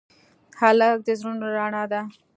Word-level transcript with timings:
هلک 0.59 0.97
د 1.05 1.07
زړونو 1.19 1.45
رڼا 1.57 1.83
ده. 1.91 2.01